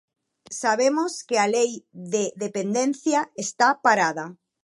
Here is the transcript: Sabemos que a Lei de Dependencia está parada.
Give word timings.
Sabemos 0.61 1.11
que 1.27 1.37
a 1.43 1.47
Lei 1.55 1.71
de 2.13 2.23
Dependencia 2.45 3.19
está 3.45 3.67
parada. 3.85 4.25